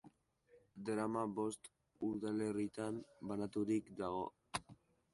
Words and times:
Drama 0.89 1.25
bost 1.41 1.69
udalerritan 2.09 3.01
banaturik 3.33 3.97
dago. 4.05 4.29